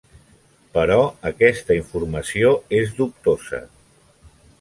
Però 0.77 0.95
aquesta 1.29 1.77
informació 1.79 2.53
és 2.79 2.95
dubtosa. 3.01 3.61